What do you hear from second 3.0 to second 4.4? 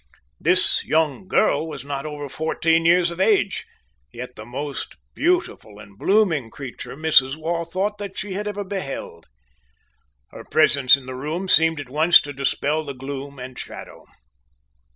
of age, yet